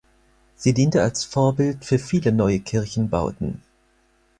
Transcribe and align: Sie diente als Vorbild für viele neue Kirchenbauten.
Sie 0.55 0.73
diente 0.73 1.03
als 1.03 1.23
Vorbild 1.25 1.85
für 1.85 1.99
viele 1.99 2.31
neue 2.31 2.59
Kirchenbauten. 2.59 3.61